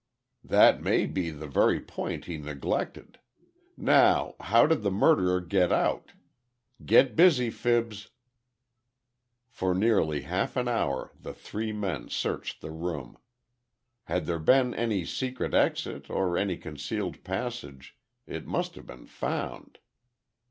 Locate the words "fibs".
7.51-8.09